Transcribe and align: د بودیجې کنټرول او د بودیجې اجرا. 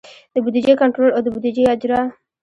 د 0.33 0.35
بودیجې 0.43 0.73
کنټرول 0.81 1.11
او 1.13 1.21
د 1.23 1.27
بودیجې 1.33 1.63
اجرا. 1.73 2.01